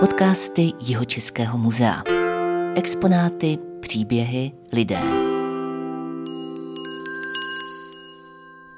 Podcasty 0.00 0.72
Jihočeského 0.80 1.58
muzea. 1.58 2.02
Exponáty, 2.74 3.58
příběhy, 3.80 4.52
lidé. 4.72 5.00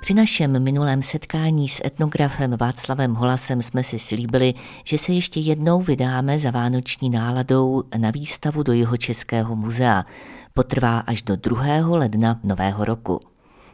Při 0.00 0.14
našem 0.14 0.62
minulém 0.62 1.02
setkání 1.02 1.68
s 1.68 1.82
etnografem 1.84 2.56
Václavem 2.56 3.14
Holasem 3.14 3.62
jsme 3.62 3.82
si 3.82 3.98
slíbili, 3.98 4.54
že 4.84 4.98
se 4.98 5.12
ještě 5.12 5.40
jednou 5.40 5.82
vydáme 5.82 6.38
za 6.38 6.50
vánoční 6.50 7.10
náladou 7.10 7.82
na 7.98 8.10
výstavu 8.10 8.62
do 8.62 8.72
Jihočeského 8.72 9.56
muzea. 9.56 10.04
Potrvá 10.54 10.98
až 10.98 11.22
do 11.22 11.36
2. 11.36 11.64
ledna 11.96 12.40
nového 12.44 12.84
roku. 12.84 13.31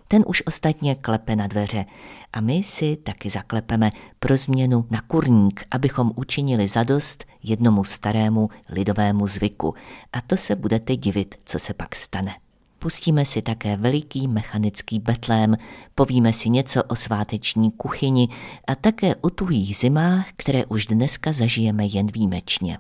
Ten 0.09 0.25
už 0.27 0.43
ostatně 0.47 0.95
klepe 0.95 1.37
na 1.37 1.47
dveře 1.47 1.85
a 2.33 2.41
my 2.41 2.63
si 2.63 2.97
taky 2.97 3.31
zaklepeme 3.31 3.93
pro 4.21 4.37
změnu 4.37 4.87
na 4.91 5.01
kurník, 5.01 5.65
abychom 5.71 6.13
učinili 6.17 6.69
zadost 6.69 7.25
jednomu 7.43 7.85
starému 7.85 8.49
lidovému 8.69 9.27
zvyku. 9.27 9.75
A 10.13 10.21
to 10.21 10.37
se 10.37 10.57
budete 10.57 10.97
divit, 10.97 11.35
co 11.45 11.59
se 11.59 11.75
pak 11.75 11.97
stane. 11.97 12.35
Pustíme 12.79 13.25
si 13.25 13.43
také 13.43 13.77
veliký 13.77 14.29
mechanický 14.29 14.99
betlém, 15.01 15.57
povíme 15.95 16.33
si 16.33 16.49
něco 16.51 16.83
o 16.83 16.97
sváteční 16.97 17.71
kuchyni 17.71 18.29
a 18.67 18.75
také 18.75 19.15
o 19.17 19.31
tuhých 19.31 19.77
zimách, 19.77 20.27
které 20.37 20.67
už 20.67 20.87
dneska 20.87 21.33
zažijeme 21.33 21.87
jen 21.87 22.07
výjimečně. 22.07 22.79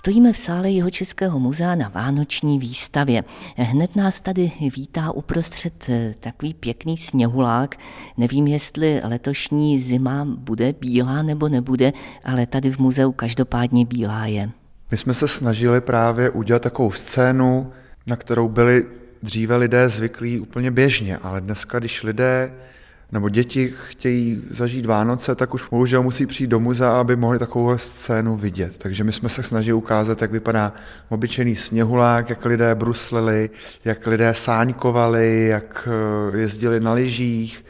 Stojíme 0.00 0.32
v 0.32 0.38
sále 0.38 0.70
Jihočeského 0.70 1.38
muzea 1.38 1.74
na 1.74 1.88
Vánoční 1.88 2.58
výstavě. 2.58 3.24
Hned 3.56 3.96
nás 3.96 4.20
tady 4.20 4.52
vítá 4.76 5.12
uprostřed 5.12 5.84
eh, 5.88 6.14
takový 6.20 6.54
pěkný 6.54 6.96
sněhulák. 6.96 7.74
Nevím, 8.16 8.46
jestli 8.46 9.00
letošní 9.04 9.80
zima 9.80 10.24
bude 10.24 10.72
bílá 10.72 11.22
nebo 11.22 11.48
nebude, 11.48 11.92
ale 12.24 12.46
tady 12.46 12.70
v 12.70 12.78
muzeu 12.78 13.12
každopádně 13.12 13.84
bílá 13.86 14.26
je. 14.26 14.50
My 14.90 14.96
jsme 14.96 15.14
se 15.14 15.28
snažili 15.28 15.80
právě 15.80 16.30
udělat 16.30 16.62
takovou 16.62 16.92
scénu, 16.92 17.72
na 18.06 18.16
kterou 18.16 18.48
byli 18.48 18.86
dříve 19.22 19.56
lidé 19.56 19.88
zvyklí 19.88 20.40
úplně 20.40 20.70
běžně, 20.70 21.16
ale 21.16 21.40
dneska, 21.40 21.78
když 21.78 22.02
lidé 22.02 22.52
nebo 23.12 23.28
děti 23.28 23.74
chtějí 23.88 24.42
zažít 24.50 24.86
Vánoce, 24.86 25.34
tak 25.34 25.54
už 25.54 25.68
bohužel 25.70 26.02
musí 26.02 26.26
přijít 26.26 26.46
do 26.46 26.60
muzea, 26.60 27.00
aby 27.00 27.16
mohli 27.16 27.38
takovou 27.38 27.78
scénu 27.78 28.36
vidět. 28.36 28.78
Takže 28.78 29.04
my 29.04 29.12
jsme 29.12 29.28
se 29.28 29.42
snažili 29.42 29.74
ukázat, 29.74 30.22
jak 30.22 30.32
vypadá 30.32 30.72
obyčejný 31.08 31.56
sněhulák, 31.56 32.30
jak 32.30 32.44
lidé 32.44 32.74
bruslili, 32.74 33.50
jak 33.84 34.06
lidé 34.06 34.34
sáňkovali, 34.34 35.46
jak 35.46 35.88
eh, 36.32 36.38
jezdili 36.38 36.80
na 36.80 36.92
lyžích. 36.92 37.64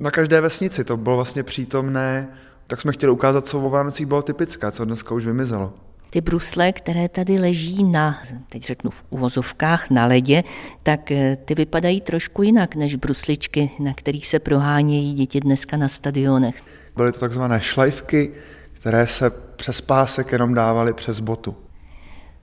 Na 0.00 0.10
každé 0.10 0.40
vesnici 0.40 0.84
to 0.84 0.96
bylo 0.96 1.16
vlastně 1.16 1.42
přítomné, 1.42 2.28
tak 2.66 2.80
jsme 2.80 2.92
chtěli 2.92 3.12
ukázat, 3.12 3.46
co 3.46 3.60
o 3.60 3.70
Vánocích 3.70 4.06
bylo 4.06 4.22
typické, 4.22 4.70
co 4.70 4.84
dneska 4.84 5.14
už 5.14 5.26
vymizelo 5.26 5.72
ty 6.12 6.20
brusle, 6.20 6.72
které 6.72 7.08
tady 7.08 7.38
leží 7.38 7.84
na, 7.84 8.18
teď 8.48 8.62
řeknu 8.66 8.90
v 8.90 9.04
uvozovkách, 9.10 9.90
na 9.90 10.06
ledě, 10.06 10.44
tak 10.82 11.10
eh, 11.10 11.36
ty 11.44 11.54
vypadají 11.54 12.00
trošku 12.00 12.42
jinak 12.42 12.74
než 12.76 12.94
brusličky, 12.94 13.70
na 13.78 13.94
kterých 13.94 14.26
se 14.26 14.38
prohánějí 14.38 15.12
děti 15.12 15.40
dneska 15.40 15.76
na 15.76 15.88
stadionech. 15.88 16.62
Byly 16.96 17.12
to 17.12 17.20
takzvané 17.20 17.60
šlajvky, 17.60 18.32
které 18.72 19.06
se 19.06 19.30
přes 19.30 19.80
pásek 19.80 20.32
jenom 20.32 20.54
dávaly 20.54 20.92
přes 20.92 21.20
botu. 21.20 21.56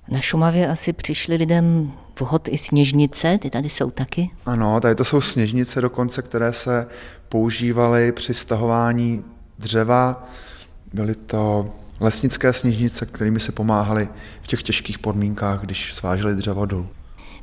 Na 0.07 0.19
Šumavě 0.21 0.67
asi 0.67 0.93
přišli 0.93 1.35
lidem 1.35 1.91
vhod 2.19 2.47
i 2.47 2.57
sněžnice, 2.57 3.37
ty 3.37 3.49
tady 3.49 3.69
jsou 3.69 3.91
taky? 3.91 4.31
Ano, 4.45 4.81
tady 4.81 4.95
to 4.95 5.05
jsou 5.05 5.21
sněžnice 5.21 5.81
dokonce, 5.81 6.21
které 6.21 6.53
se 6.53 6.87
používaly 7.29 8.11
při 8.11 8.33
stahování 8.33 9.23
dřeva. 9.59 10.27
Byly 10.93 11.15
to 11.15 11.69
lesnické 11.99 12.53
sněžnice, 12.53 13.05
kterými 13.05 13.39
se 13.39 13.51
pomáhali 13.51 14.09
v 14.41 14.47
těch 14.47 14.63
těžkých 14.63 14.99
podmínkách, 14.99 15.61
když 15.61 15.93
sváželi 15.93 16.35
dřevo 16.35 16.65
dolů. 16.65 16.87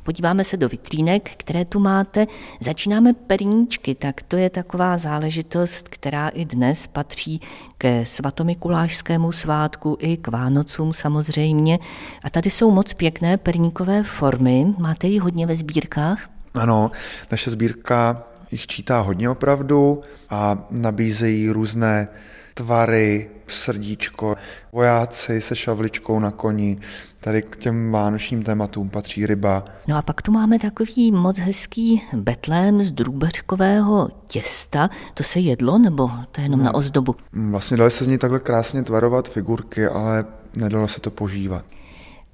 Podíváme 0.03 0.43
se 0.43 0.57
do 0.57 0.69
vitrínek, 0.69 1.31
které 1.37 1.65
tu 1.65 1.79
máte. 1.79 2.27
Začínáme 2.59 3.13
perníčky, 3.13 3.95
tak 3.95 4.21
to 4.21 4.37
je 4.37 4.49
taková 4.49 4.97
záležitost, 4.97 5.89
která 5.89 6.29
i 6.29 6.45
dnes 6.45 6.87
patří 6.87 7.41
ke 7.77 8.05
svatomikulášskému 8.05 9.31
svátku 9.31 9.97
i 9.99 10.17
k 10.17 10.27
Vánocům 10.27 10.93
samozřejmě. 10.93 11.79
A 12.23 12.29
tady 12.29 12.49
jsou 12.49 12.71
moc 12.71 12.93
pěkné 12.93 13.37
perníkové 13.37 14.03
formy. 14.03 14.65
Máte 14.77 15.07
ji 15.07 15.19
hodně 15.19 15.47
ve 15.47 15.55
sbírkách? 15.55 16.29
Ano, 16.53 16.91
naše 17.31 17.51
sbírka 17.51 18.23
jich 18.51 18.67
čítá 18.67 18.99
hodně 18.99 19.29
opravdu 19.29 20.01
a 20.29 20.67
nabízejí 20.71 21.49
různé 21.49 22.07
tvary, 22.57 23.29
srdíčko, 23.47 24.35
vojáci 24.71 25.41
se 25.41 25.55
šavličkou 25.55 26.19
na 26.19 26.31
koni, 26.31 26.77
tady 27.19 27.41
k 27.41 27.57
těm 27.57 27.91
vánočním 27.91 28.43
tématům 28.43 28.89
patří 28.89 29.25
ryba. 29.25 29.65
No 29.87 29.97
a 29.97 30.01
pak 30.01 30.21
tu 30.21 30.31
máme 30.31 30.59
takový 30.59 31.11
moc 31.11 31.39
hezký 31.39 32.01
betlém 32.13 32.81
z 32.81 32.91
drůbeřkového 32.91 34.09
těsta. 34.27 34.89
To 35.13 35.23
se 35.23 35.39
jedlo, 35.39 35.77
nebo 35.77 36.09
to 36.31 36.41
je 36.41 36.45
jenom 36.45 36.59
no. 36.59 36.65
na 36.65 36.73
ozdobu? 36.73 37.15
Vlastně 37.33 37.77
dali 37.77 37.91
se 37.91 38.05
z 38.05 38.07
ní 38.07 38.17
takhle 38.17 38.39
krásně 38.39 38.83
tvarovat 38.83 39.29
figurky, 39.29 39.87
ale 39.87 40.25
nedalo 40.57 40.87
se 40.87 41.01
to 41.01 41.11
požívat. 41.11 41.65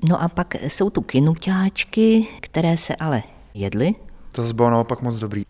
No 0.09 0.21
a 0.21 0.29
pak 0.29 0.55
jsou 0.55 0.89
tu 0.89 1.01
kinuťáčky, 1.01 2.27
které 2.41 2.77
se 2.77 2.95
ale 2.95 3.23
jedly. 3.53 3.95
To 4.33 4.53
bylo 4.53 4.69
naopak 4.69 5.01
moc 5.01 5.15
dobrý. 5.15 5.43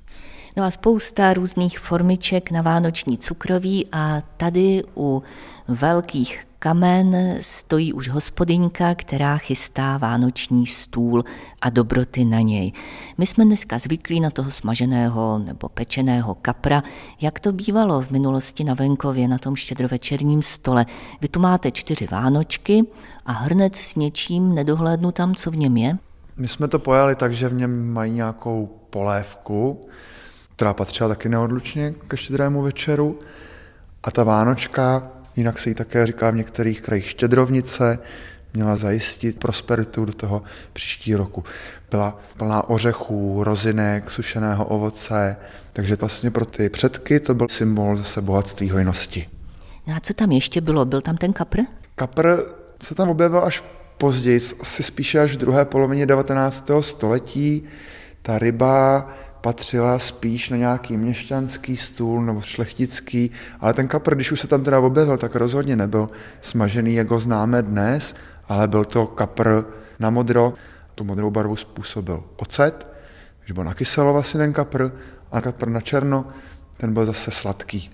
No 0.57 0.63
a 0.63 0.71
spousta 0.71 1.33
různých 1.33 1.79
formiček 1.79 2.51
na 2.51 2.61
vánoční 2.61 3.17
cukroví 3.17 3.87
a 3.91 4.21
tady 4.37 4.83
u 4.97 5.23
velkých 5.67 6.47
kamen 6.59 7.37
stojí 7.41 7.93
už 7.93 8.09
hospodyňka, 8.09 8.95
která 8.95 9.37
chystá 9.37 9.97
vánoční 9.97 10.67
stůl 10.67 11.23
a 11.61 11.69
dobroty 11.69 12.25
na 12.25 12.41
něj. 12.41 12.71
My 13.17 13.25
jsme 13.25 13.45
dneska 13.45 13.79
zvyklí 13.79 14.19
na 14.19 14.29
toho 14.29 14.51
smaženého 14.51 15.39
nebo 15.39 15.69
pečeného 15.69 16.35
kapra, 16.35 16.83
jak 17.21 17.39
to 17.39 17.51
bývalo 17.51 18.01
v 18.01 18.11
minulosti 18.11 18.63
na 18.63 18.73
venkově 18.73 19.27
na 19.27 19.37
tom 19.37 19.55
štědrovečerním 19.55 20.43
stole. 20.43 20.85
Vy 21.21 21.27
tu 21.27 21.39
máte 21.39 21.71
čtyři 21.71 22.07
vánočky 22.11 22.83
a 23.25 23.31
hrnec 23.31 23.75
s 23.75 23.95
něčím 23.95 24.55
nedohlédnu 24.55 25.11
tam, 25.11 25.35
co 25.35 25.51
v 25.51 25.57
něm 25.57 25.77
je? 25.77 25.97
My 26.37 26.47
jsme 26.47 26.67
to 26.67 26.79
pojali 26.79 27.15
tak, 27.15 27.33
že 27.33 27.49
v 27.49 27.53
něm 27.53 27.93
mají 27.93 28.11
nějakou 28.11 28.79
polévku, 28.89 29.81
která 30.55 30.73
patřila 30.73 31.09
taky 31.09 31.29
neodlučně 31.29 31.93
ke 32.07 32.17
štědrému 32.17 32.61
večeru. 32.61 33.19
A 34.03 34.11
ta 34.11 34.23
Vánočka, 34.23 35.11
jinak 35.35 35.59
se 35.59 35.69
jí 35.69 35.75
také 35.75 36.05
říká 36.05 36.31
v 36.31 36.35
některých 36.35 36.81
krajích 36.81 37.09
štědrovnice, 37.09 37.99
měla 38.53 38.75
zajistit 38.75 39.39
prosperitu 39.39 40.05
do 40.05 40.13
toho 40.13 40.41
příští 40.73 41.15
roku. 41.15 41.43
Byla 41.91 42.19
plná 42.37 42.69
ořechů, 42.69 43.43
rozinek, 43.43 44.11
sušeného 44.11 44.65
ovoce, 44.65 45.37
takže 45.73 45.95
vlastně 45.95 46.31
pro 46.31 46.45
ty 46.45 46.69
předky 46.69 47.19
to 47.19 47.33
byl 47.33 47.47
symbol 47.49 47.95
zase 47.95 48.21
bohatství 48.21 48.69
hojnosti. 48.69 49.29
No 49.87 49.95
a 49.95 49.99
co 49.99 50.13
tam 50.13 50.31
ještě 50.31 50.61
bylo? 50.61 50.85
Byl 50.85 51.01
tam 51.01 51.17
ten 51.17 51.33
kapr? 51.33 51.59
Kapr 51.95 52.39
se 52.81 52.95
tam 52.95 53.09
objevil 53.09 53.45
až 53.45 53.63
později, 54.03 54.39
asi 54.59 54.83
spíše 54.83 55.19
až 55.19 55.33
v 55.33 55.37
druhé 55.37 55.65
polovině 55.65 56.05
19. 56.05 56.71
století. 56.81 57.63
Ta 58.21 58.39
ryba 58.39 59.07
patřila 59.41 59.99
spíš 59.99 60.49
na 60.49 60.57
nějaký 60.57 60.97
měšťanský 60.97 61.77
stůl 61.77 62.25
nebo 62.25 62.41
šlechtický, 62.41 63.31
ale 63.59 63.73
ten 63.73 63.87
kapr, 63.87 64.15
když 64.15 64.31
už 64.31 64.39
se 64.39 64.47
tam 64.47 64.63
teda 64.63 64.79
objevil, 64.79 65.17
tak 65.17 65.35
rozhodně 65.35 65.75
nebyl 65.75 66.09
smažený, 66.41 66.93
jak 66.93 67.11
ho 67.11 67.19
známe 67.19 67.61
dnes, 67.61 68.15
ale 68.47 68.67
byl 68.67 68.85
to 68.85 69.07
kapr 69.07 69.63
na 69.99 70.09
modro, 70.09 70.53
tu 70.95 71.03
modrou 71.03 71.31
barvu 71.31 71.55
způsobil 71.55 72.23
ocet, 72.35 72.87
takže 73.39 73.53
byl 73.53 73.63
na 73.63 73.73
kyselo 73.73 74.13
vlastně 74.13 74.37
ten 74.37 74.53
kapr, 74.53 74.91
a 75.31 75.41
kapr 75.41 75.69
na 75.69 75.81
černo, 75.81 76.25
ten 76.77 76.93
byl 76.93 77.05
zase 77.05 77.31
sladký. 77.31 77.89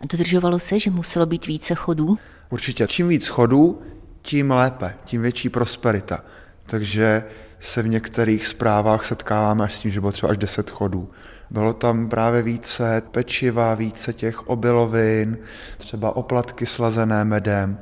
A 0.00 0.04
dodržovalo 0.12 0.58
se, 0.58 0.78
že 0.78 0.90
muselo 0.90 1.26
být 1.26 1.46
více 1.46 1.74
chodů? 1.74 2.18
Určitě. 2.50 2.86
Čím 2.86 3.08
víc 3.08 3.28
chodů, 3.28 3.82
tím 4.24 4.50
lépe, 4.50 4.94
tím 5.04 5.22
větší 5.22 5.48
prosperita. 5.48 6.24
Takže 6.66 7.24
se 7.60 7.82
v 7.82 7.88
některých 7.88 8.46
zprávách 8.46 9.04
setkáváme 9.04 9.64
až 9.64 9.74
s 9.74 9.78
tím, 9.78 9.90
že 9.90 10.00
bylo 10.00 10.12
třeba 10.12 10.30
až 10.30 10.38
10 10.38 10.70
chodů. 10.70 11.10
Bylo 11.50 11.72
tam 11.72 12.08
právě 12.08 12.42
více 12.42 13.02
pečiva, 13.10 13.74
více 13.74 14.12
těch 14.12 14.48
obilovin, 14.48 15.38
třeba 15.78 16.16
oplatky 16.16 16.66
slazené 16.66 17.24
medem, 17.24 17.78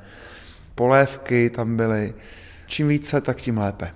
polévky 0.74 1.50
tam 1.50 1.76
byly. 1.76 2.14
Čím 2.66 2.88
více, 2.88 3.20
tak 3.20 3.36
tím 3.36 3.58
lépe. 3.58 3.92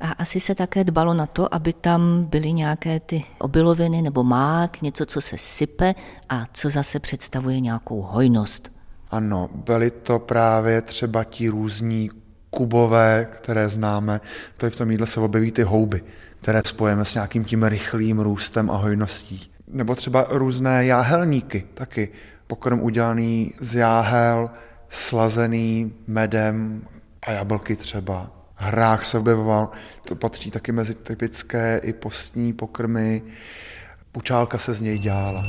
A 0.00 0.12
asi 0.12 0.40
se 0.40 0.54
také 0.54 0.84
dbalo 0.84 1.14
na 1.14 1.26
to, 1.26 1.54
aby 1.54 1.72
tam 1.72 2.24
byly 2.24 2.52
nějaké 2.52 3.00
ty 3.00 3.24
obiloviny 3.38 4.02
nebo 4.02 4.24
mák, 4.24 4.82
něco, 4.82 5.06
co 5.06 5.20
se 5.20 5.38
sype 5.38 5.94
a 6.28 6.46
co 6.52 6.70
zase 6.70 7.00
představuje 7.00 7.60
nějakou 7.60 8.02
hojnost. 8.02 8.77
Ano, 9.10 9.50
byly 9.52 9.90
to 9.90 10.18
právě 10.18 10.82
třeba 10.82 11.24
ti 11.24 11.48
různí 11.48 12.10
kubové, 12.50 13.26
které 13.30 13.68
známe. 13.68 14.20
Tady 14.56 14.70
v 14.70 14.76
tom 14.76 14.90
jídle 14.90 15.06
se 15.06 15.20
objeví 15.20 15.52
ty 15.52 15.62
houby, 15.62 16.04
které 16.40 16.62
spojeme 16.64 17.04
s 17.04 17.14
nějakým 17.14 17.44
tím 17.44 17.62
rychlým 17.62 18.18
růstem 18.20 18.70
a 18.70 18.76
hojností. 18.76 19.50
Nebo 19.68 19.94
třeba 19.94 20.26
různé 20.30 20.86
jáhelníky 20.86 21.64
taky. 21.74 22.08
Pokrm 22.46 22.82
udělaný 22.82 23.54
z 23.60 23.74
jáhel, 23.74 24.50
slazený 24.88 25.92
medem 26.06 26.82
a 27.22 27.30
jablky 27.30 27.76
třeba. 27.76 28.30
Hrách 28.54 29.04
se 29.04 29.18
objevoval, 29.18 29.70
to 30.04 30.14
patří 30.14 30.50
taky 30.50 30.72
mezi 30.72 30.94
typické 30.94 31.80
i 31.84 31.92
postní 31.92 32.52
pokrmy. 32.52 33.22
Pučálka 34.12 34.58
se 34.58 34.74
z 34.74 34.80
něj 34.80 34.98
dělala. 34.98 35.42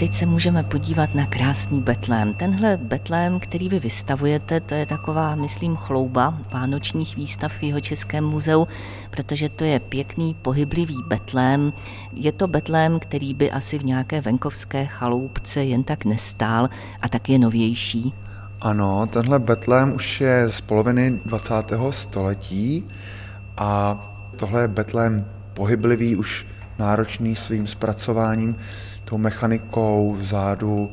Teď 0.00 0.12
se 0.12 0.26
můžeme 0.26 0.62
podívat 0.62 1.14
na 1.14 1.26
krásný 1.26 1.80
betlém. 1.80 2.34
Tenhle 2.34 2.76
betlém, 2.76 3.40
který 3.40 3.68
vy 3.68 3.80
vystavujete, 3.80 4.60
to 4.60 4.74
je 4.74 4.86
taková, 4.86 5.34
myslím, 5.34 5.76
chlouba 5.76 6.38
vánočních 6.52 7.16
výstav 7.16 7.52
v 7.52 7.62
jeho 7.62 7.80
Českém 7.80 8.24
muzeu, 8.24 8.68
protože 9.10 9.48
to 9.48 9.64
je 9.64 9.80
pěkný, 9.80 10.34
pohyblivý 10.42 10.96
betlém. 11.08 11.72
Je 12.12 12.32
to 12.32 12.46
betlém, 12.46 13.00
který 13.00 13.34
by 13.34 13.50
asi 13.50 13.78
v 13.78 13.84
nějaké 13.84 14.20
venkovské 14.20 14.86
chaloupce 14.86 15.64
jen 15.64 15.84
tak 15.84 16.04
nestál 16.04 16.68
a 17.02 17.08
tak 17.08 17.28
je 17.28 17.38
novější. 17.38 18.14
Ano, 18.60 19.06
tenhle 19.06 19.38
betlém 19.38 19.92
už 19.92 20.20
je 20.20 20.48
z 20.48 20.60
poloviny 20.60 21.20
20. 21.26 21.54
století 21.90 22.84
a 23.56 24.00
tohle 24.36 24.60
je 24.60 24.68
betlém 24.68 25.26
pohyblivý, 25.54 26.16
už 26.16 26.46
náročný 26.78 27.34
svým 27.34 27.66
zpracováním 27.66 28.56
tou 29.10 29.18
mechanikou 29.18 30.16
vzadu 30.18 30.92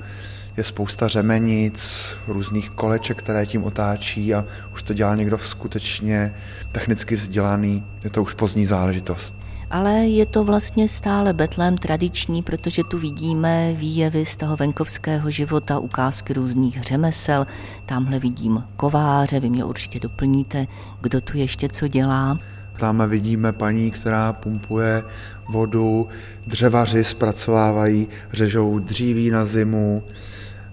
je 0.58 0.64
spousta 0.64 1.08
řemenic, 1.08 2.08
různých 2.28 2.70
koleček, 2.70 3.18
které 3.18 3.46
tím 3.46 3.64
otáčí 3.64 4.34
a 4.34 4.46
už 4.74 4.84
to 4.84 4.94
dělá 4.94 5.16
někdo 5.16 5.38
skutečně 5.38 6.36
technicky 6.72 7.16
vzdělaný. 7.16 7.84
Je 8.04 8.10
to 8.10 8.24
už 8.24 8.34
pozdní 8.34 8.66
záležitost. 8.66 9.36
Ale 9.70 9.94
je 9.94 10.26
to 10.26 10.44
vlastně 10.44 10.90
stále 10.90 11.34
betlém 11.34 11.78
tradiční, 11.78 12.44
protože 12.44 12.84
tu 12.84 13.00
vidíme 13.00 13.74
výjevy 13.74 14.26
z 14.26 14.36
toho 14.36 14.56
venkovského 14.56 15.32
života, 15.32 15.80
ukázky 15.80 16.34
různých 16.34 16.82
řemesel. 16.82 17.48
Tamhle 17.86 18.20
vidím 18.20 18.64
kováře, 18.76 19.40
vy 19.40 19.50
mě 19.50 19.66
určitě 19.66 20.00
doplníte, 20.00 20.68
kdo 21.02 21.22
tu 21.22 21.38
ještě 21.38 21.70
co 21.70 21.88
dělá. 21.88 22.40
Tam 22.80 23.10
vidíme 23.10 23.54
paní, 23.54 23.92
která 23.92 24.34
pumpuje 24.34 25.04
vodu, 25.50 26.08
dřevaři 26.48 27.04
zpracovávají, 27.04 28.08
řežou 28.34 28.80
dříví 28.80 29.30
na 29.30 29.46
zimu, 29.46 30.04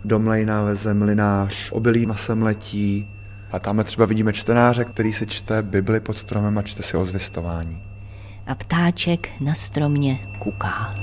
do 0.05 0.19
mlejna 0.19 0.63
veze 0.63 0.95
mlinář, 0.95 1.71
obilí 1.73 2.07
na 2.07 2.15
semletí. 2.15 3.07
A 3.53 3.59
tam 3.59 3.85
třeba 3.85 4.07
vidíme 4.07 4.33
čtenáře, 4.33 4.85
který 4.85 5.13
si 5.13 5.27
čte 5.27 5.63
Bibli 5.63 6.01
pod 6.01 6.19
stromem 6.19 6.59
a 6.59 6.63
čte 6.63 6.83
si 6.83 6.97
o 6.97 7.05
zvěstování. 7.05 7.83
A 8.47 8.55
ptáček 8.55 9.29
na 9.41 9.55
stromě 9.55 10.19
kuká. 10.39 10.95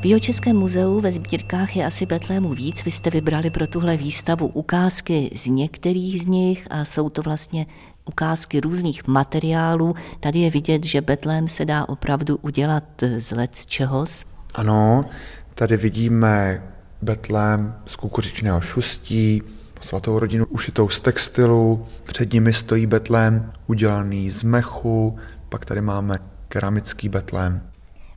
V 0.00 0.04
Jihočeském 0.04 0.56
muzeu 0.56 1.00
ve 1.00 1.12
sbírkách 1.12 1.76
je 1.76 1.86
asi 1.86 2.06
Betlému 2.06 2.52
víc. 2.52 2.84
Vy 2.84 2.90
jste 2.90 3.10
vybrali 3.10 3.50
pro 3.50 3.66
tuhle 3.66 3.96
výstavu 3.96 4.46
ukázky 4.46 5.30
z 5.34 5.46
některých 5.46 6.22
z 6.22 6.26
nich 6.26 6.66
a 6.70 6.84
jsou 6.84 7.08
to 7.08 7.22
vlastně 7.22 7.66
ukázky 8.04 8.60
různých 8.60 9.06
materiálů. 9.06 9.94
Tady 10.20 10.38
je 10.38 10.50
vidět, 10.50 10.84
že 10.84 11.00
Betlém 11.00 11.48
se 11.48 11.64
dá 11.64 11.88
opravdu 11.88 12.36
udělat 12.36 12.84
z 13.18 13.30
let 13.30 13.66
čehos. 13.66 14.24
Ano, 14.54 15.04
tady 15.54 15.76
vidíme 15.76 16.62
Betlém 17.02 17.74
z 17.86 17.96
kukuřičného 17.96 18.60
šustí, 18.60 19.42
svatou 19.80 20.18
rodinu 20.18 20.46
ušitou 20.46 20.88
z 20.88 21.00
textilu, 21.00 21.86
před 22.04 22.32
nimi 22.32 22.52
stojí 22.52 22.86
Betlém 22.86 23.52
udělaný 23.66 24.30
z 24.30 24.42
mechu, 24.42 25.18
pak 25.48 25.64
tady 25.64 25.80
máme 25.80 26.18
keramický 26.48 27.08
Betlém. 27.08 27.60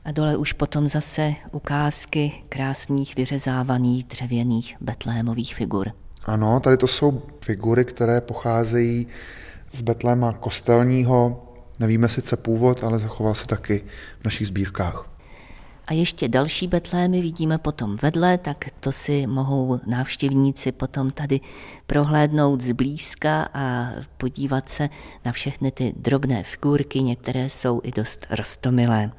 A 0.04 0.12
dole 0.12 0.36
už 0.36 0.52
potom 0.52 0.88
zase 0.88 1.34
ukázky 1.52 2.32
krásných 2.48 3.16
vyřezávaných 3.16 4.04
dřevěných 4.04 4.76
betlémových 4.80 5.54
figur. 5.54 5.92
Ano, 6.24 6.60
tady 6.60 6.76
to 6.76 6.86
jsou 6.86 7.22
figury, 7.40 7.84
které 7.84 8.20
pocházejí 8.20 9.06
z 9.72 9.80
Betléma 9.80 10.32
kostelního. 10.32 11.48
Nevíme 11.78 12.08
sice 12.08 12.36
původ, 12.36 12.84
ale 12.84 12.98
zachoval 12.98 13.34
se 13.34 13.46
taky 13.46 13.84
v 14.20 14.24
našich 14.24 14.46
sbírkách. 14.46 15.08
A 15.86 15.92
ještě 15.92 16.28
další 16.28 16.68
betlémy 16.68 17.22
vidíme 17.22 17.58
potom 17.58 17.96
vedle, 18.02 18.38
tak 18.38 18.64
to 18.80 18.92
si 18.92 19.26
mohou 19.26 19.80
návštěvníci 19.86 20.72
potom 20.72 21.10
tady 21.10 21.40
prohlédnout 21.86 22.60
zblízka 22.60 23.48
a 23.54 23.90
podívat 24.16 24.68
se 24.68 24.88
na 25.24 25.32
všechny 25.32 25.70
ty 25.70 25.94
drobné 25.96 26.42
figurky, 26.42 27.02
některé 27.02 27.48
jsou 27.48 27.80
i 27.84 27.90
dost 27.90 28.26
rostomilé. 28.30 29.12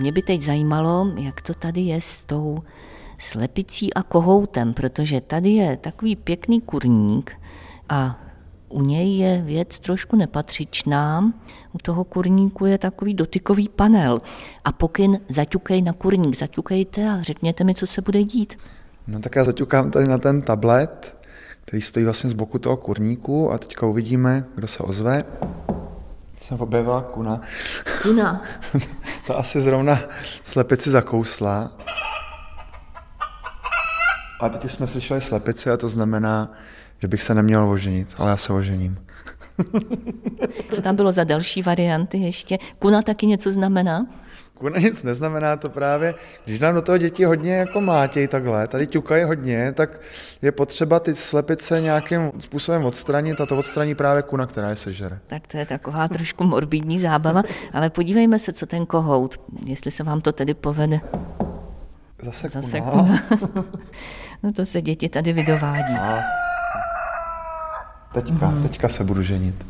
Mě 0.00 0.12
by 0.12 0.22
teď 0.22 0.42
zajímalo, 0.42 1.12
jak 1.16 1.42
to 1.42 1.54
tady 1.54 1.80
je 1.80 2.00
s 2.00 2.24
tou 2.24 2.62
slepicí 3.18 3.94
a 3.94 4.02
kohoutem, 4.02 4.74
protože 4.74 5.20
tady 5.20 5.50
je 5.50 5.76
takový 5.76 6.16
pěkný 6.16 6.60
kurník 6.60 7.32
a 7.88 8.20
u 8.68 8.82
něj 8.82 9.16
je 9.16 9.42
věc 9.42 9.80
trošku 9.80 10.16
nepatřičná. 10.16 11.32
U 11.72 11.78
toho 11.78 12.04
kurníku 12.04 12.66
je 12.66 12.78
takový 12.78 13.14
dotykový 13.14 13.68
panel. 13.68 14.22
A 14.64 14.72
pokyn 14.72 15.20
zaťukej 15.28 15.82
na 15.82 15.92
kurník, 15.92 16.36
zaťukejte 16.36 17.08
a 17.08 17.22
řekněte 17.22 17.64
mi, 17.64 17.74
co 17.74 17.86
se 17.86 18.02
bude 18.02 18.22
dít. 18.22 18.58
No 19.06 19.20
tak 19.20 19.36
já 19.36 19.44
zaťukám 19.44 19.90
tady 19.90 20.08
na 20.08 20.18
ten 20.18 20.42
tablet, 20.42 21.16
který 21.60 21.82
stojí 21.82 22.04
vlastně 22.04 22.30
z 22.30 22.32
boku 22.32 22.58
toho 22.58 22.76
kurníku 22.76 23.52
a 23.52 23.58
teďka 23.58 23.86
uvidíme, 23.86 24.44
kdo 24.54 24.66
se 24.66 24.78
ozve. 24.78 25.24
Se 26.44 26.54
objevila 26.54 27.02
kuna. 27.02 27.40
Kuna. 28.02 28.42
to 29.26 29.38
asi 29.38 29.60
zrovna 29.60 29.98
slepici 30.42 30.90
zakousla. 30.90 31.70
A 34.40 34.48
teď 34.48 34.64
už 34.64 34.72
jsme 34.72 34.86
slyšeli 34.86 35.20
slepici 35.20 35.70
a 35.70 35.76
to 35.76 35.88
znamená, 35.88 36.52
že 36.98 37.08
bych 37.08 37.22
se 37.22 37.34
neměl 37.34 37.70
oženit, 37.70 38.14
ale 38.18 38.30
já 38.30 38.36
se 38.36 38.52
ožením. 38.52 38.98
Co 40.70 40.82
tam 40.82 40.96
bylo 40.96 41.12
za 41.12 41.24
další 41.24 41.62
varianty 41.62 42.18
ještě? 42.18 42.58
Kuna 42.78 43.02
taky 43.02 43.26
něco 43.26 43.50
znamená? 43.50 44.06
Kuna 44.58 44.78
nic 44.78 45.02
neznamená 45.02 45.56
to 45.56 45.70
právě, 45.70 46.14
když 46.44 46.60
nám 46.60 46.74
do 46.74 46.82
toho 46.82 46.98
děti 46.98 47.24
hodně 47.24 47.54
jako 47.54 47.80
mlátějí 47.80 48.28
takhle, 48.28 48.68
tady 48.68 48.86
ťukají 48.86 49.24
hodně, 49.24 49.72
tak 49.72 50.00
je 50.42 50.52
potřeba 50.52 51.00
ty 51.00 51.14
slepice 51.14 51.80
nějakým 51.80 52.32
způsobem 52.38 52.84
odstranit 52.84 53.40
a 53.40 53.46
to 53.46 53.56
odstraní 53.56 53.94
právě 53.94 54.22
kuna, 54.22 54.46
která 54.46 54.70
je 54.70 54.76
sežere. 54.76 55.18
Tak 55.26 55.46
to 55.46 55.56
je 55.56 55.66
taková 55.66 56.08
trošku 56.08 56.44
morbidní 56.44 56.98
zábava, 56.98 57.42
ale 57.72 57.90
podívejme 57.90 58.38
se, 58.38 58.52
co 58.52 58.66
ten 58.66 58.86
kohout, 58.86 59.40
jestli 59.66 59.90
se 59.90 60.02
vám 60.02 60.20
to 60.20 60.32
tedy 60.32 60.54
povede. 60.54 61.00
Zase, 62.22 62.48
Zase 62.50 62.80
kuna. 62.80 63.22
no 64.42 64.52
to 64.52 64.66
se 64.66 64.82
děti 64.82 65.08
tady 65.08 65.32
vydovádí. 65.32 65.94
A 65.94 66.20
teďka, 68.14 68.54
teďka 68.62 68.88
se 68.88 69.04
budu 69.04 69.22
ženit. 69.22 69.66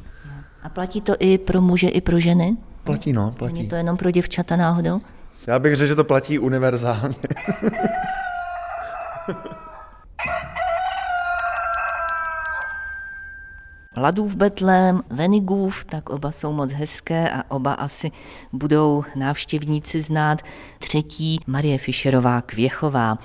A 0.62 0.69
platí 0.69 1.00
to 1.00 1.14
i 1.19 1.38
pro 1.38 1.61
muže, 1.61 1.88
i 1.88 2.00
pro 2.00 2.21
ženy? 2.21 2.57
Platí, 2.85 3.12
no, 3.12 3.31
platí. 3.38 3.55
Není 3.55 3.69
to 3.69 3.75
jenom 3.75 3.97
pro 3.97 4.11
děvčata 4.11 4.57
náhodou? 4.57 5.00
Já 5.47 5.59
bych 5.59 5.76
řekl, 5.76 5.88
že 5.88 5.95
to 5.95 6.05
platí 6.05 6.38
univerzálně. 6.38 7.14
Ladův 13.97 14.35
Betlém, 14.35 15.03
Venigův, 15.11 15.85
tak 15.85 16.11
oba 16.11 16.33
jsou 16.33 16.53
moc 16.53 16.73
hezké 16.73 17.31
a 17.31 17.51
oba 17.51 17.73
asi 17.73 18.11
budou 18.53 19.05
návštěvníci 19.17 20.01
znát. 20.01 20.43
Třetí 20.79 21.41
Marie 21.47 21.79
Fischerová 21.79 22.41
Kvěchová. 22.41 23.19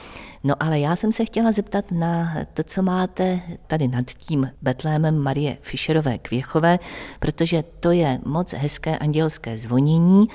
No 0.43 0.55
ale 0.59 0.79
já 0.79 0.95
jsem 0.95 1.11
se 1.11 1.25
chtěla 1.25 1.51
zeptat 1.51 1.91
na 1.91 2.33
to, 2.53 2.63
co 2.63 2.83
máte 2.83 3.39
tady 3.67 3.87
nad 3.87 4.05
tím 4.05 4.51
Betlémem 4.61 5.17
Marie 5.17 5.57
Fischerové 5.61 6.17
Kvěchové, 6.17 6.79
protože 7.19 7.63
to 7.79 7.91
je 7.91 8.19
moc 8.25 8.53
hezké 8.53 8.97
andělské 8.97 9.57
zvonění, 9.57 10.27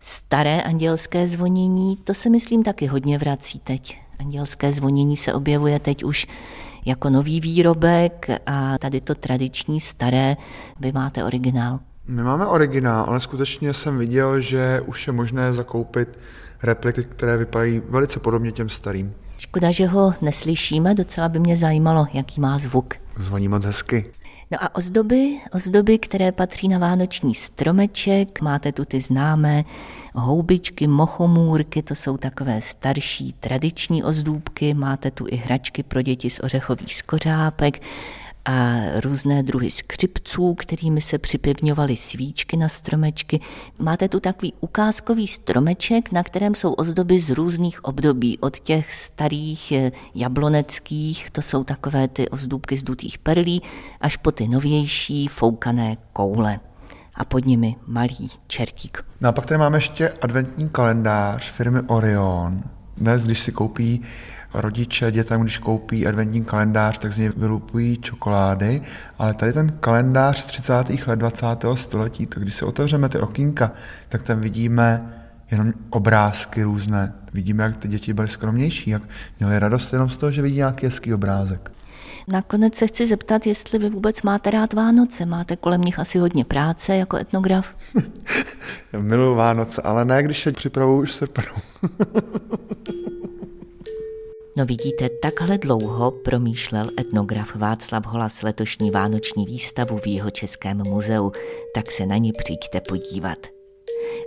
staré 0.00 0.62
andělské 0.62 1.26
zvonění, 1.26 1.96
to 1.96 2.14
se 2.14 2.30
myslím 2.30 2.62
taky 2.62 2.86
hodně 2.86 3.18
vrací 3.18 3.58
teď. 3.58 3.98
Andělské 4.18 4.72
zvonění 4.72 5.16
se 5.16 5.34
objevuje 5.34 5.78
teď 5.78 6.04
už 6.04 6.26
jako 6.88 7.10
nový 7.10 7.40
výrobek 7.40 8.26
a 8.46 8.78
tady 8.78 9.00
to 9.00 9.14
tradiční 9.14 9.80
staré, 9.80 10.36
vy 10.80 10.92
máte 10.92 11.24
originál. 11.24 11.80
My 12.08 12.22
máme 12.22 12.46
originál, 12.46 13.04
ale 13.08 13.20
skutečně 13.20 13.74
jsem 13.74 13.98
viděl, 13.98 14.40
že 14.40 14.80
už 14.86 15.06
je 15.06 15.12
možné 15.12 15.54
zakoupit 15.54 16.18
repliky, 16.62 17.04
které 17.04 17.36
vypadají 17.36 17.82
velice 17.88 18.20
podobně 18.20 18.52
těm 18.52 18.68
starým. 18.68 19.14
Škoda, 19.38 19.70
že 19.70 19.86
ho 19.86 20.14
neslyšíme, 20.20 20.94
docela 20.94 21.28
by 21.28 21.38
mě 21.38 21.56
zajímalo, 21.56 22.06
jaký 22.12 22.40
má 22.40 22.58
zvuk. 22.58 22.94
Zvoní 23.18 23.48
moc 23.48 23.64
hezky. 23.64 24.12
No 24.50 24.58
a 24.64 24.74
ozdoby, 24.74 25.40
ozdoby, 25.52 25.98
které 25.98 26.32
patří 26.32 26.68
na 26.68 26.78
vánoční 26.78 27.34
stromeček, 27.34 28.40
máte 28.40 28.72
tu 28.72 28.84
ty 28.84 29.00
známé 29.00 29.64
houbičky, 30.14 30.86
mochomůrky, 30.86 31.82
to 31.82 31.94
jsou 31.94 32.16
takové 32.16 32.60
starší 32.60 33.32
tradiční 33.32 34.04
ozdůbky, 34.04 34.74
máte 34.74 35.10
tu 35.10 35.26
i 35.28 35.36
hračky 35.36 35.82
pro 35.82 36.02
děti 36.02 36.30
z 36.30 36.40
ořechových 36.42 36.94
skořápek 36.94 37.82
a 38.48 38.76
různé 39.00 39.42
druhy 39.42 39.70
skřipců, 39.70 40.54
kterými 40.54 41.00
se 41.00 41.18
připevňovaly 41.18 41.96
svíčky 41.96 42.56
na 42.56 42.68
stromečky. 42.68 43.40
Máte 43.78 44.08
tu 44.08 44.20
takový 44.20 44.52
ukázkový 44.60 45.26
stromeček, 45.26 46.12
na 46.12 46.22
kterém 46.22 46.54
jsou 46.54 46.72
ozdoby 46.72 47.18
z 47.18 47.30
různých 47.30 47.84
období, 47.84 48.38
od 48.38 48.58
těch 48.58 48.94
starých 48.94 49.72
eh, 49.72 49.92
jabloneckých, 50.14 51.30
to 51.30 51.42
jsou 51.42 51.64
takové 51.64 52.08
ty 52.08 52.28
ozdůbky 52.28 52.76
z 52.76 52.82
dutých 52.82 53.18
perlí, 53.18 53.62
až 54.00 54.16
po 54.16 54.32
ty 54.32 54.48
novější 54.48 55.28
foukané 55.28 55.96
koule 56.12 56.60
a 57.14 57.24
pod 57.24 57.46
nimi 57.46 57.76
malý 57.86 58.30
čertík. 58.46 59.04
No 59.20 59.28
a 59.28 59.32
pak 59.32 59.46
tady 59.46 59.58
máme 59.58 59.76
ještě 59.76 60.08
adventní 60.08 60.68
kalendář 60.68 61.50
firmy 61.50 61.80
Orion. 61.86 62.62
Dnes, 62.96 63.24
když 63.24 63.40
si 63.40 63.52
koupí 63.52 64.02
rodiče 64.54 65.12
dětem, 65.12 65.40
když 65.40 65.58
koupí 65.58 66.06
adventní 66.06 66.44
kalendář, 66.44 66.98
tak 66.98 67.12
z 67.12 67.18
něj 67.18 67.30
vylupují 67.36 67.96
čokolády, 67.96 68.82
ale 69.18 69.34
tady 69.34 69.52
ten 69.52 69.72
kalendář 69.80 70.38
z 70.38 70.46
30. 70.46 70.72
let 71.06 71.16
20. 71.16 71.46
století, 71.74 72.26
tak 72.26 72.42
když 72.42 72.54
se 72.54 72.64
otevřeme 72.64 73.08
ty 73.08 73.18
okýnka, 73.18 73.72
tak 74.08 74.22
tam 74.22 74.40
vidíme 74.40 75.00
jenom 75.50 75.72
obrázky 75.90 76.62
různé. 76.62 77.12
Vidíme, 77.32 77.64
jak 77.64 77.76
ty 77.76 77.88
děti 77.88 78.12
byly 78.12 78.28
skromnější, 78.28 78.90
jak 78.90 79.02
měli 79.40 79.58
radost 79.58 79.92
jenom 79.92 80.08
z 80.08 80.16
toho, 80.16 80.32
že 80.32 80.42
vidí 80.42 80.56
nějaký 80.56 80.86
hezký 80.86 81.14
obrázek. 81.14 81.70
Nakonec 82.28 82.74
se 82.74 82.86
chci 82.86 83.06
zeptat, 83.06 83.46
jestli 83.46 83.78
vy 83.78 83.90
vůbec 83.90 84.22
máte 84.22 84.50
rád 84.50 84.72
Vánoce. 84.72 85.26
Máte 85.26 85.56
kolem 85.56 85.80
nich 85.80 85.98
asi 85.98 86.18
hodně 86.18 86.44
práce 86.44 86.96
jako 86.96 87.16
etnograf? 87.16 87.66
Miluji 88.98 89.36
Vánoce, 89.36 89.82
ale 89.82 90.04
ne, 90.04 90.22
když 90.22 90.42
se 90.42 90.52
připravuju 90.52 91.02
už 91.02 91.12
srpnu. 91.12 91.54
No 94.58 94.66
vidíte, 94.66 95.08
takhle 95.08 95.58
dlouho 95.58 96.10
promýšlel 96.10 96.90
etnograf 97.00 97.56
Václav 97.56 98.06
Holas 98.06 98.42
letošní 98.42 98.90
vánoční 98.90 99.46
výstavu 99.46 99.98
v 99.98 100.06
jeho 100.06 100.30
Českém 100.30 100.76
muzeu, 100.76 101.32
tak 101.74 101.92
se 101.92 102.06
na 102.06 102.16
ně 102.16 102.32
přijďte 102.38 102.80
podívat. 102.80 103.38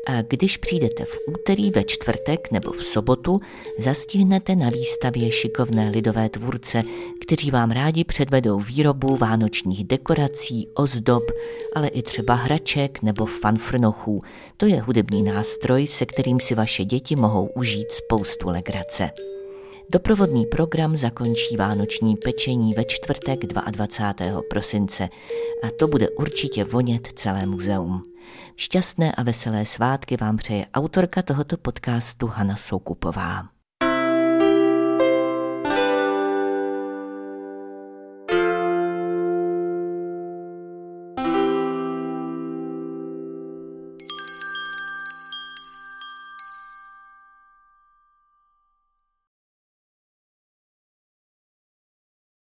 A 0.07 0.21
když 0.21 0.57
přijdete 0.57 1.05
v 1.05 1.17
úterý, 1.27 1.71
ve 1.71 1.83
čtvrtek 1.83 2.51
nebo 2.51 2.71
v 2.71 2.85
sobotu, 2.85 3.39
zastihnete 3.79 4.55
na 4.55 4.69
výstavě 4.69 5.31
šikovné 5.31 5.89
lidové 5.89 6.29
tvůrce, 6.29 6.83
kteří 7.21 7.51
vám 7.51 7.71
rádi 7.71 8.03
předvedou 8.03 8.59
výrobu 8.59 9.17
vánočních 9.17 9.83
dekorací, 9.83 10.67
ozdob, 10.73 11.23
ale 11.75 11.87
i 11.87 12.01
třeba 12.01 12.33
hraček 12.33 13.01
nebo 13.01 13.25
fanfrnochů. 13.25 14.21
To 14.57 14.65
je 14.65 14.81
hudební 14.81 15.23
nástroj, 15.23 15.87
se 15.87 16.05
kterým 16.05 16.39
si 16.39 16.55
vaše 16.55 16.85
děti 16.85 17.15
mohou 17.15 17.49
užít 17.55 17.91
spoustu 17.91 18.49
legrace. 18.49 19.09
Doprovodný 19.93 20.45
program 20.45 20.95
zakončí 20.95 21.57
vánoční 21.57 22.15
pečení 22.15 22.73
ve 22.73 22.85
čtvrtek 22.85 23.45
22. 23.45 24.41
prosince 24.49 25.09
a 25.63 25.67
to 25.79 25.87
bude 25.87 26.09
určitě 26.09 26.63
vonět 26.63 27.07
celé 27.15 27.45
muzeum. 27.45 28.03
Šťastné 28.55 29.11
a 29.11 29.23
veselé 29.23 29.65
svátky 29.65 30.17
vám 30.17 30.37
přeje 30.37 30.65
autorka 30.73 31.21
tohoto 31.21 31.57
podcastu 31.57 32.27
Hana 32.27 32.55
Soukupová. 32.55 33.60